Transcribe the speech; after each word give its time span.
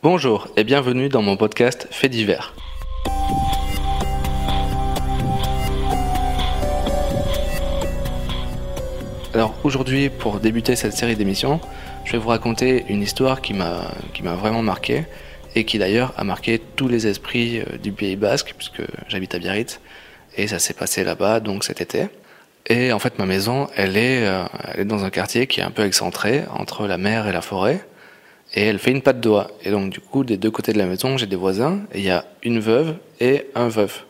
Bonjour 0.00 0.46
et 0.56 0.62
bienvenue 0.62 1.08
dans 1.08 1.22
mon 1.22 1.36
podcast 1.36 1.88
Fait 1.90 2.08
divers. 2.08 2.54
Alors 9.34 9.56
aujourd'hui, 9.64 10.08
pour 10.08 10.38
débuter 10.38 10.76
cette 10.76 10.92
série 10.92 11.16
d'émissions, 11.16 11.60
je 12.04 12.12
vais 12.12 12.18
vous 12.18 12.28
raconter 12.28 12.84
une 12.88 13.02
histoire 13.02 13.42
qui 13.42 13.54
m'a 13.54 13.90
vraiment 14.22 14.62
marqué 14.62 15.04
et 15.56 15.64
qui 15.64 15.78
d'ailleurs 15.78 16.14
a 16.16 16.22
marqué 16.22 16.60
tous 16.76 16.86
les 16.86 17.08
esprits 17.08 17.58
euh, 17.58 17.76
du 17.82 17.90
Pays 17.90 18.14
Basque 18.14 18.54
puisque 18.56 18.82
j'habite 19.08 19.34
à 19.34 19.40
Biarritz 19.40 19.80
et 20.36 20.46
ça 20.46 20.60
s'est 20.60 20.74
passé 20.74 21.02
là-bas 21.02 21.40
donc 21.40 21.64
cet 21.64 21.80
été. 21.80 22.06
Et 22.66 22.92
en 22.92 23.00
fait, 23.00 23.18
ma 23.18 23.26
maison, 23.26 23.66
elle 23.74 23.96
est, 23.96 24.24
euh, 24.28 24.44
elle 24.74 24.80
est 24.82 24.84
dans 24.84 25.04
un 25.04 25.10
quartier 25.10 25.48
qui 25.48 25.58
est 25.58 25.64
un 25.64 25.72
peu 25.72 25.84
excentré 25.84 26.44
entre 26.52 26.86
la 26.86 26.98
mer 26.98 27.26
et 27.26 27.32
la 27.32 27.40
forêt 27.40 27.84
et 28.54 28.62
elle 28.62 28.78
fait 28.78 28.90
une 28.90 29.02
patte 29.02 29.20
d'oie. 29.20 29.50
Et 29.64 29.70
donc 29.70 29.90
du 29.90 30.00
coup, 30.00 30.24
des 30.24 30.36
deux 30.36 30.50
côtés 30.50 30.72
de 30.72 30.78
la 30.78 30.86
maison, 30.86 31.16
j'ai 31.16 31.26
des 31.26 31.36
voisins 31.36 31.80
et 31.92 31.98
il 31.98 32.04
y 32.04 32.10
a 32.10 32.24
une 32.42 32.60
veuve 32.60 32.96
et 33.20 33.46
un 33.54 33.68
veuf, 33.68 34.06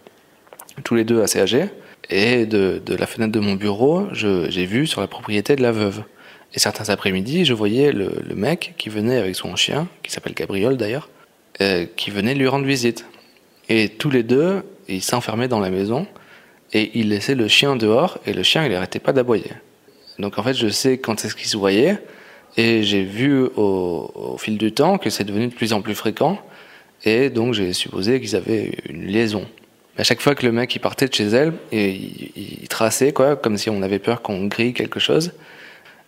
tous 0.85 0.95
les 0.95 1.05
deux 1.05 1.23
assez 1.23 1.41
âgés. 1.41 1.69
Et 2.11 2.47
de, 2.47 2.81
la 2.99 3.07
fenêtre 3.07 3.33
de 3.33 3.41
mon 3.41 3.55
bureau, 3.55 4.07
j'ai 4.13 4.65
vu 4.65 4.87
sur 4.87 5.03
la 5.03 5.07
propriété 5.07 5.57
de 5.57 5.63
la 5.63 5.73
veuve. 5.73 6.05
Et 6.55 6.59
certains 6.59 6.89
après-midi, 6.89 7.45
je 7.45 7.53
voyais 7.53 7.93
le, 7.93 8.11
mec 8.35 8.75
qui 8.79 8.89
venait 8.89 9.19
avec 9.19 9.37
son 9.37 9.55
chien, 9.57 9.89
qui 10.03 10.11
s'appelle 10.11 10.33
Gabriel 10.33 10.79
d'ailleurs, 10.79 11.11
euh, 11.61 11.85
qui 11.97 12.11
venait 12.11 12.35
lui 12.35 12.49
rendre 12.49 12.65
visite. 12.65 13.05
Et 13.69 13.91
tous 13.91 14.09
les 14.09 14.23
deux, 14.23 14.63
ils 14.89 15.03
s'enfermaient 15.03 15.49
dans 15.49 15.61
la 15.61 15.69
maison 15.69 16.07
et 16.73 16.91
ils 16.95 17.11
laissaient 17.11 17.35
le 17.35 17.49
chien 17.49 17.77
dehors 17.77 18.19
et 18.25 18.33
le 18.33 18.43
chien, 18.43 18.65
il 18.65 18.73
n'arrêtait 18.73 18.99
pas 18.99 19.13
d'aboyer. 19.13 19.51
Donc 20.19 20.39
en 20.39 20.43
fait, 20.43 20.55
je 20.55 20.69
sais 20.69 20.97
quand 20.97 21.23
est-ce 21.25 21.35
qu'ils 21.35 21.49
se 21.49 21.59
voyaient 21.59 21.99
et 22.59 22.83
j'ai 22.83 23.05
vu 23.05 23.45
au, 23.57 24.37
fil 24.39 24.59
du 24.59 24.73
temps 24.73 24.99
que 24.99 25.11
c'est 25.11 25.25
devenu 25.25 25.47
de 25.47 25.55
plus 25.55 25.73
en 25.73 25.81
plus 25.81 25.95
fréquent 25.95 26.39
et 27.05 27.31
donc 27.31 27.55
j'ai 27.55 27.73
supposé 27.73 28.21
qu'ils 28.21 28.35
avaient 28.35 28.73
une 28.89 29.07
liaison. 29.07 29.47
À 29.97 30.03
chaque 30.03 30.21
fois 30.21 30.35
que 30.35 30.45
le 30.45 30.51
mec 30.51 30.75
il 30.75 30.81
partait 30.81 31.07
de 31.07 31.15
chez 31.15 31.29
elle, 31.29 31.53
il, 31.73 32.33
il 32.37 32.69
traçait 32.69 33.13
quoi, 33.13 33.37
comme 33.37 33.57
si 33.57 33.71
on 33.71 33.81
avait 33.83 34.01
peur 34.01 34.23
qu'on 34.23 34.47
grille 34.47 34.75
quelque 34.75 34.99
chose. 34.99 35.33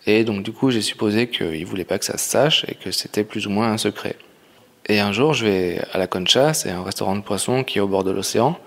Et 0.05 0.25
donc 0.25 0.43
du 0.43 0.51
coup 0.51 0.71
j'ai 0.71 0.81
supposé 0.81 1.27
qu'il 1.27 1.65
voulait 1.65 1.85
pas 1.85 1.97
que 1.97 2.05
ça 2.05 2.17
se 2.17 2.29
sache 2.29 2.65
et 2.67 2.75
que 2.75 2.91
c'était 2.91 3.23
plus 3.23 3.47
ou 3.47 3.49
moins 3.49 3.71
un 3.71 3.77
secret. 3.77 4.17
Et 4.87 4.99
un 4.99 5.13
jour 5.13 5.33
je 5.33 5.45
vais 5.45 5.81
à 5.93 5.97
la 5.97 6.07
Concha, 6.07 6.53
c'est 6.53 6.69
un 6.69 6.83
restaurant 6.83 7.15
de 7.15 7.21
poissons 7.21 7.63
qui 7.63 7.77
est 7.77 7.81
au 7.81 7.87
bord 7.87 8.03
de 8.03 8.11
l'océan. 8.11 8.59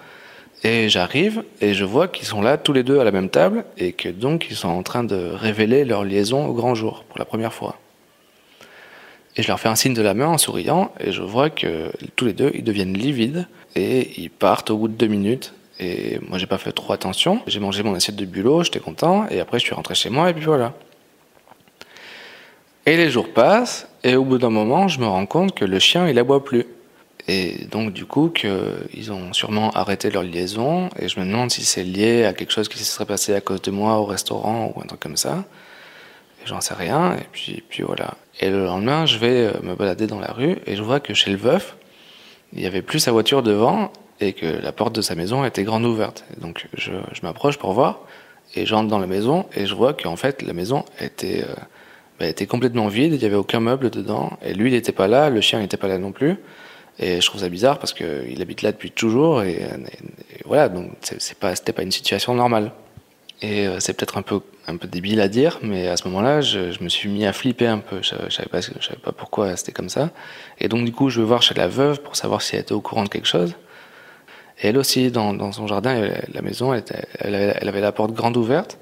Et 0.66 0.88
j'arrive 0.88 1.44
et 1.60 1.74
je 1.74 1.84
vois 1.84 2.08
qu'ils 2.08 2.26
sont 2.26 2.40
là 2.40 2.56
tous 2.56 2.72
les 2.72 2.82
deux 2.82 2.98
à 2.98 3.04
la 3.04 3.10
même 3.10 3.28
table 3.28 3.66
et 3.76 3.92
que 3.92 4.08
donc 4.08 4.46
ils 4.50 4.56
sont 4.56 4.68
en 4.68 4.82
train 4.82 5.04
de 5.04 5.30
révéler 5.34 5.84
leur 5.84 6.04
liaison 6.04 6.46
au 6.46 6.54
grand 6.54 6.74
jour 6.74 7.04
pour 7.04 7.18
la 7.18 7.26
première 7.26 7.52
fois. 7.52 7.78
Et 9.36 9.42
je 9.42 9.48
leur 9.48 9.60
fais 9.60 9.68
un 9.68 9.74
signe 9.74 9.92
de 9.92 10.00
la 10.00 10.14
main 10.14 10.26
en 10.26 10.38
souriant 10.38 10.90
et 10.98 11.12
je 11.12 11.20
vois 11.20 11.50
que 11.50 11.92
tous 12.16 12.24
les 12.24 12.32
deux 12.32 12.50
ils 12.54 12.64
deviennent 12.64 12.96
livides 12.96 13.46
et 13.76 14.18
ils 14.18 14.30
partent 14.30 14.70
au 14.70 14.78
bout 14.78 14.88
de 14.88 14.94
deux 14.94 15.06
minutes. 15.06 15.52
Et 15.80 16.18
moi 16.28 16.38
j'ai 16.38 16.46
pas 16.46 16.56
fait 16.56 16.72
trop 16.72 16.94
attention. 16.94 17.42
J'ai 17.46 17.60
mangé 17.60 17.82
mon 17.82 17.94
assiette 17.94 18.16
de 18.16 18.24
bulot, 18.24 18.62
j'étais 18.62 18.80
content 18.80 19.28
et 19.28 19.40
après 19.40 19.58
je 19.58 19.66
suis 19.66 19.74
rentré 19.74 19.94
chez 19.94 20.08
moi 20.08 20.30
et 20.30 20.32
puis 20.32 20.46
voilà. 20.46 20.72
Et 22.86 22.96
les 22.96 23.10
jours 23.10 23.28
passent 23.34 23.86
et 24.02 24.16
au 24.16 24.24
bout 24.24 24.38
d'un 24.38 24.50
moment 24.50 24.88
je 24.88 24.98
me 24.98 25.06
rends 25.06 25.26
compte 25.26 25.54
que 25.54 25.66
le 25.66 25.78
chien 25.78 26.08
il 26.08 26.18
aboie 26.18 26.42
plus. 26.42 26.64
Et 27.26 27.64
donc 27.70 27.92
du 27.92 28.04
coup 28.04 28.28
qu'ils 28.28 29.12
ont 29.12 29.32
sûrement 29.32 29.70
arrêté 29.70 30.10
leur 30.10 30.22
liaison 30.22 30.90
et 30.98 31.08
je 31.08 31.18
me 31.18 31.24
demande 31.24 31.50
si 31.50 31.64
c'est 31.64 31.84
lié 31.84 32.24
à 32.24 32.34
quelque 32.34 32.52
chose 32.52 32.68
qui 32.68 32.78
se 32.78 32.84
serait 32.84 33.06
passé 33.06 33.34
à 33.34 33.40
cause 33.40 33.62
de 33.62 33.70
moi 33.70 33.98
au 33.98 34.04
restaurant 34.04 34.72
ou 34.74 34.80
un 34.80 34.86
truc 34.86 35.00
comme 35.00 35.16
ça. 35.16 35.44
J'en 36.44 36.60
sais 36.60 36.74
rien 36.74 37.14
et 37.14 37.24
puis, 37.32 37.82
voilà. 37.82 38.14
Et 38.40 38.50
le 38.50 38.64
lendemain 38.66 39.06
je 39.06 39.18
vais 39.18 39.52
me 39.62 39.74
balader 39.74 40.06
dans 40.06 40.20
la 40.20 40.32
rue 40.32 40.58
et 40.66 40.76
je 40.76 40.82
vois 40.82 41.00
que 41.00 41.14
chez 41.14 41.30
le 41.30 41.38
veuf 41.38 41.76
il 42.52 42.60
y 42.62 42.66
avait 42.66 42.82
plus 42.82 43.00
sa 43.00 43.10
voiture 43.10 43.42
devant 43.42 43.90
et 44.20 44.34
que 44.34 44.46
la 44.46 44.72
porte 44.72 44.94
de 44.94 45.00
sa 45.00 45.14
maison 45.14 45.44
était 45.44 45.64
grande 45.64 45.84
ouverte. 45.84 46.24
Donc 46.40 46.68
je, 46.74 46.92
m'approche 47.22 47.56
pour 47.58 47.72
voir 47.72 48.00
et 48.54 48.66
j'entre 48.66 48.88
dans 48.88 48.98
la 48.98 49.06
maison 49.06 49.46
et 49.56 49.64
je 49.64 49.74
vois 49.74 49.94
qu'en 49.94 50.16
fait 50.16 50.42
la 50.42 50.52
maison 50.52 50.84
était, 51.00 51.42
euh, 51.42 51.54
bah, 52.20 52.46
complètement 52.46 52.88
vide, 52.88 53.14
il 53.14 53.18
n'y 53.18 53.24
avait 53.24 53.34
aucun 53.34 53.60
meuble 53.60 53.88
dedans 53.88 54.38
et 54.42 54.52
lui 54.52 54.70
il 54.70 54.74
n'était 54.74 54.92
pas 54.92 55.08
là, 55.08 55.30
le 55.30 55.40
chien 55.40 55.60
n'était 55.60 55.78
pas 55.78 55.88
là 55.88 55.96
non 55.96 56.12
plus. 56.12 56.36
Et 56.98 57.20
je 57.20 57.26
trouve 57.26 57.40
ça 57.40 57.48
bizarre 57.48 57.78
parce 57.78 57.92
qu'il 57.92 58.40
habite 58.40 58.62
là 58.62 58.72
depuis 58.72 58.90
toujours 58.90 59.42
et, 59.42 59.66
voilà, 60.44 60.68
donc 60.68 60.90
c'est 61.00 61.38
pas, 61.38 61.56
c'était 61.56 61.72
pas 61.72 61.82
une 61.82 61.92
situation 61.92 62.34
normale. 62.34 62.72
Et 63.42 63.66
euh, 63.66 63.80
c'est 63.80 63.94
peut-être 63.94 64.16
un 64.16 64.22
peu, 64.22 64.40
un 64.68 64.76
peu 64.76 64.86
débile 64.86 65.20
à 65.20 65.28
dire, 65.28 65.58
mais 65.62 65.88
à 65.88 65.96
ce 65.96 66.06
moment-là, 66.08 66.40
je, 66.40 66.70
je, 66.70 66.82
me 66.82 66.88
suis 66.88 67.08
mis 67.08 67.26
à 67.26 67.32
flipper 67.32 67.66
un 67.66 67.78
peu. 67.78 67.96
Je, 68.00 68.14
je 68.28 68.34
savais 68.34 68.48
pas, 68.48 68.60
je 68.60 68.68
savais 68.80 69.00
pas 69.02 69.12
pourquoi 69.12 69.56
c'était 69.56 69.72
comme 69.72 69.88
ça. 69.88 70.10
Et 70.60 70.68
donc, 70.68 70.84
du 70.84 70.92
coup, 70.92 71.10
je 71.10 71.20
vais 71.20 71.26
voir 71.26 71.42
chez 71.42 71.54
la 71.54 71.66
veuve 71.66 72.00
pour 72.00 72.16
savoir 72.16 72.42
si 72.42 72.54
elle 72.54 72.62
était 72.62 72.72
au 72.72 72.80
courant 72.80 73.04
de 73.04 73.08
quelque 73.08 73.26
chose. 73.26 73.54
Et 74.62 74.68
elle 74.68 74.78
aussi, 74.78 75.10
dans, 75.10 75.34
dans 75.34 75.50
son 75.52 75.66
jardin, 75.66 76.08
la 76.32 76.42
maison, 76.42 76.72
elle, 76.72 76.84
elle 77.18 77.68
avait 77.68 77.80
la 77.80 77.92
porte 77.92 78.12
grande 78.12 78.36
ouverte 78.36 78.78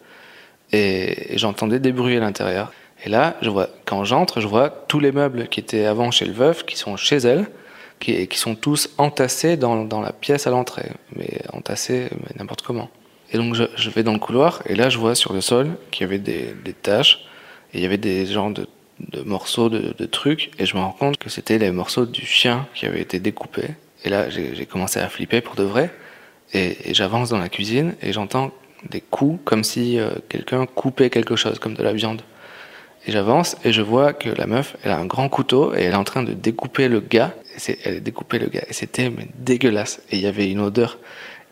et, 0.70 1.34
et 1.34 1.38
j'entendais 1.38 1.78
des 1.78 1.92
bruits 1.92 2.18
à 2.18 2.20
l'intérieur. 2.20 2.72
Et 3.04 3.08
là, 3.08 3.36
je 3.42 3.50
vois, 3.50 3.68
quand 3.84 4.04
j'entre, 4.04 4.40
je 4.40 4.46
vois 4.46 4.70
tous 4.70 5.00
les 5.00 5.12
meubles 5.12 5.48
qui 5.48 5.60
étaient 5.60 5.86
avant 5.86 6.10
chez 6.10 6.26
le 6.26 6.32
veuf, 6.32 6.64
qui 6.64 6.76
sont 6.76 6.96
chez 6.96 7.16
elle, 7.16 7.46
qui, 8.02 8.26
qui 8.26 8.36
sont 8.38 8.56
tous 8.56 8.90
entassés 8.98 9.56
dans, 9.56 9.84
dans 9.84 10.00
la 10.00 10.12
pièce 10.12 10.46
à 10.46 10.50
l'entrée, 10.50 10.90
mais 11.16 11.40
entassés 11.52 12.08
n'importe 12.36 12.62
comment. 12.62 12.90
Et 13.32 13.38
donc 13.38 13.54
je, 13.54 13.64
je, 13.76 13.90
vais 13.90 14.02
dans 14.02 14.12
le 14.12 14.18
couloir 14.18 14.62
et 14.66 14.74
là 14.74 14.90
je 14.90 14.98
vois 14.98 15.14
sur 15.14 15.32
le 15.32 15.40
sol 15.40 15.70
qu'il 15.90 16.04
y 16.04 16.08
avait 16.08 16.18
des, 16.18 16.54
des 16.64 16.72
taches 16.74 17.24
et 17.72 17.78
il 17.78 17.82
y 17.82 17.86
avait 17.86 17.96
des 17.96 18.26
genres 18.26 18.50
de, 18.50 18.66
de 19.00 19.22
morceaux 19.22 19.70
de, 19.70 19.94
de, 19.96 20.04
trucs 20.04 20.50
et 20.58 20.66
je 20.66 20.76
me 20.76 20.82
rends 20.82 20.92
compte 20.92 21.16
que 21.16 21.30
c'était 21.30 21.58
les 21.58 21.70
morceaux 21.70 22.04
du 22.04 22.26
chien 22.26 22.66
qui 22.74 22.84
avaient 22.84 23.00
été 23.00 23.20
découpés. 23.20 23.70
Et 24.04 24.10
là 24.10 24.28
j'ai 24.28 24.66
commencé 24.66 25.00
à 25.00 25.08
flipper 25.08 25.40
pour 25.40 25.54
de 25.54 25.62
vrai 25.62 25.90
et, 26.52 26.90
et 26.90 26.94
j'avance 26.94 27.30
dans 27.30 27.38
la 27.38 27.48
cuisine 27.48 27.94
et 28.02 28.12
j'entends 28.12 28.50
des 28.90 29.00
coups 29.00 29.40
comme 29.44 29.62
si 29.62 29.98
euh, 29.98 30.10
quelqu'un 30.28 30.66
coupait 30.66 31.08
quelque 31.08 31.36
chose 31.36 31.58
comme 31.60 31.74
de 31.74 31.82
la 31.82 31.92
viande. 31.92 32.22
Et 33.06 33.12
j'avance 33.12 33.56
et 33.64 33.72
je 33.72 33.82
vois 33.82 34.12
que 34.12 34.28
la 34.28 34.46
meuf 34.46 34.76
elle 34.84 34.92
a 34.92 34.98
un 34.98 35.06
grand 35.06 35.28
couteau 35.28 35.74
et 35.74 35.82
elle 35.82 35.92
est 35.92 35.96
en 35.96 36.04
train 36.04 36.22
de 36.22 36.32
découper 36.32 36.88
le 36.88 37.00
gars. 37.00 37.34
Et 37.68 37.78
elle 37.84 37.96
a 37.96 38.00
découpé 38.00 38.38
le 38.38 38.46
gars 38.46 38.62
et 38.68 38.72
c'était 38.72 39.12
dégueulasse 39.38 40.02
et 40.10 40.16
il 40.16 40.22
y 40.22 40.26
avait 40.26 40.50
une 40.50 40.60
odeur 40.60 40.98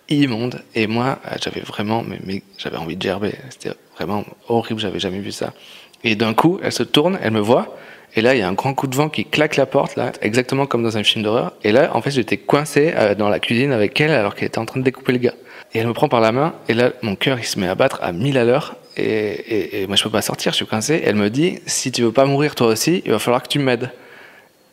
immonde. 0.08 0.62
Et 0.74 0.86
moi, 0.86 1.18
j'avais 1.42 1.60
vraiment, 1.60 2.02
mais, 2.02 2.18
mais 2.24 2.42
j'avais 2.58 2.76
envie 2.76 2.96
de 2.96 3.02
gerber. 3.02 3.34
C'était 3.50 3.70
vraiment 3.96 4.24
horrible, 4.48 4.80
j'avais 4.80 4.98
jamais 4.98 5.20
vu 5.20 5.32
ça. 5.32 5.52
Et 6.02 6.16
d'un 6.16 6.34
coup, 6.34 6.58
elle 6.62 6.72
se 6.72 6.82
tourne, 6.82 7.18
elle 7.22 7.32
me 7.32 7.40
voit, 7.40 7.76
et 8.16 8.22
là, 8.22 8.34
il 8.34 8.40
y 8.40 8.42
a 8.42 8.48
un 8.48 8.54
grand 8.54 8.74
coup 8.74 8.88
de 8.88 8.96
vent 8.96 9.08
qui 9.08 9.24
claque 9.24 9.56
la 9.56 9.66
porte, 9.66 9.94
là, 9.94 10.10
exactement 10.20 10.66
comme 10.66 10.82
dans 10.82 10.96
un 10.96 11.04
film 11.04 11.22
d'horreur. 11.22 11.52
Et 11.62 11.70
là, 11.70 11.90
en 11.94 12.02
fait, 12.02 12.10
j'étais 12.10 12.38
coincé 12.38 12.92
euh, 12.96 13.14
dans 13.14 13.28
la 13.28 13.38
cuisine 13.38 13.72
avec 13.72 14.00
elle 14.00 14.10
alors 14.10 14.34
qu'elle 14.34 14.48
était 14.48 14.58
en 14.58 14.66
train 14.66 14.80
de 14.80 14.84
découper 14.84 15.12
le 15.12 15.18
gars. 15.18 15.34
Et 15.72 15.78
elle 15.78 15.86
me 15.86 15.92
prend 15.92 16.08
par 16.08 16.20
la 16.20 16.32
main, 16.32 16.54
et 16.68 16.74
là, 16.74 16.90
mon 17.02 17.14
cœur, 17.14 17.38
il 17.38 17.44
se 17.44 17.60
met 17.60 17.68
à 17.68 17.76
battre 17.76 18.00
à 18.02 18.10
1000 18.10 18.36
à 18.36 18.44
l'heure. 18.44 18.76
Et, 18.96 19.86
moi, 19.86 19.96
je 19.96 20.02
peux 20.02 20.10
pas 20.10 20.22
sortir, 20.22 20.52
je 20.52 20.56
suis 20.56 20.66
coincé. 20.66 21.00
Elle 21.04 21.14
me 21.14 21.30
dit, 21.30 21.60
si 21.66 21.92
tu 21.92 22.02
veux 22.02 22.12
pas 22.12 22.24
mourir 22.24 22.54
toi 22.54 22.68
aussi, 22.68 23.02
il 23.04 23.12
va 23.12 23.18
falloir 23.18 23.42
que 23.42 23.48
tu 23.48 23.58
m'aides. 23.58 23.90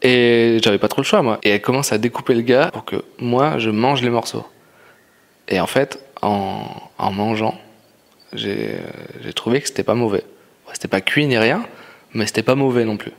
Et 0.02 0.60
j'avais 0.64 0.78
pas 0.78 0.88
trop 0.88 1.02
le 1.02 1.06
choix, 1.06 1.22
moi. 1.22 1.40
Et 1.44 1.50
elle 1.50 1.62
commence 1.62 1.92
à 1.92 1.98
découper 1.98 2.34
le 2.34 2.42
gars 2.42 2.70
pour 2.72 2.86
que 2.86 2.98
moi, 3.20 3.58
je 3.58 3.70
mange 3.70 4.02
les 4.02 4.10
morceaux. 4.10 4.46
Et 5.48 5.60
en 5.60 5.68
fait, 5.68 6.04
en, 6.22 6.68
mangeant, 7.12 7.60
j'ai 8.34 8.80
trouvé 9.36 9.62
que 9.62 9.68
c'était 9.68 9.84
pas 9.84 9.96
mauvais. 9.96 10.24
C'était 10.74 10.90
pas 10.90 11.02
cuit 11.02 11.26
ni 11.28 11.38
rien, 11.38 11.66
mais 12.14 12.26
c'était 12.26 12.44
pas 12.44 12.56
mauvais 12.56 12.86
non 12.86 12.98
plus. 12.98 13.14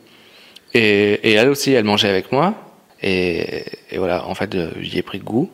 Et, 0.74 1.32
elle 1.32 1.48
aussi, 1.48 1.72
elle 1.72 1.84
mangeait 1.84 2.08
avec 2.08 2.32
moi. 2.32 2.54
Et, 3.02 3.64
voilà, 3.96 4.26
en 4.26 4.34
fait, 4.34 4.56
j'y 4.80 4.98
ai 4.98 5.02
pris 5.02 5.18
goût. 5.18 5.50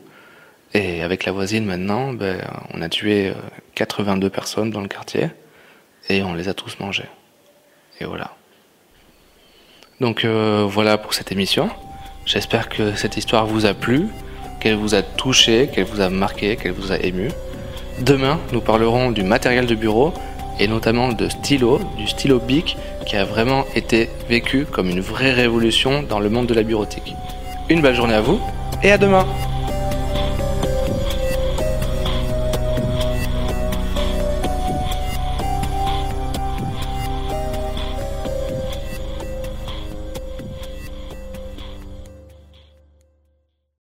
Et 0.73 1.03
avec 1.03 1.25
la 1.25 1.33
voisine 1.33 1.65
maintenant, 1.65 2.13
ben, 2.13 2.41
on 2.73 2.83
a 2.83 2.89
tué 2.89 3.33
82 3.75 4.31
personnes 4.31 4.71
dans 4.71 4.81
le 4.81 4.89
quartier. 4.89 5.29
Et 6.09 6.23
on 6.23 6.35
les 6.35 6.49
a 6.49 6.55
tous 6.55 6.79
mangés. 6.81 7.09
Et 8.01 8.05
voilà. 8.05 8.33
Donc 10.01 10.25
euh, 10.25 10.67
voilà 10.69 10.99
pour 10.99 11.15
cette 11.15 11.33
émission. 11.33 11.71
J'espère 12.27 12.69
que 12.69 12.95
cette 12.95 13.17
histoire 13.17 13.47
vous 13.47 13.67
a 13.67 13.75
plu 13.75 14.09
qu'elle 14.65 14.77
vous 14.77 14.95
a 14.95 15.03
touché, 15.03 15.69
qu'elle 15.69 15.85
vous 15.85 16.01
a 16.01 16.09
marqué, 16.09 16.57
qu'elle 16.57 16.73
vous 16.73 16.91
a 16.91 16.97
ému. 16.97 17.29
Demain, 18.01 18.41
nous 18.53 18.63
parlerons 18.63 19.11
du 19.11 19.23
matériel 19.23 19.67
de 19.67 19.75
bureau 19.75 20.15
et 20.59 20.67
notamment 20.67 21.13
de 21.13 21.29
stylo, 21.29 21.81
du 21.99 22.07
stylo 22.07 22.39
Bic 22.39 22.79
qui 23.05 23.17
a 23.17 23.27
vraiment 23.27 23.67
été 23.75 24.09
vécu 24.29 24.65
comme 24.65 24.89
une 24.89 25.01
vraie 25.01 25.33
révolution 25.33 26.03
dans 26.03 26.19
le 26.19 26.31
monde 26.31 26.47
de 26.47 26.55
la 26.55 26.63
bureautique. 26.63 27.15
Une 27.69 27.83
belle 27.83 27.95
journée 27.95 28.15
à 28.15 28.23
vous 28.23 28.41
et 28.83 28.91
à 28.91 28.97
demain 28.97 29.27